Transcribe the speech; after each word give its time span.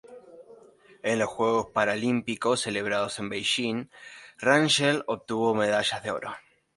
En 1.03 1.19
los 1.19 1.29
Juegos 1.29 1.67
Paralímpicos 1.71 2.61
celebrados 2.61 3.19
en 3.19 3.29
Beijing, 3.29 3.85
Rangel 4.39 5.03
obtuvo 5.05 5.53
medalla 5.53 5.99
de 5.99 6.09
oro. 6.09 6.31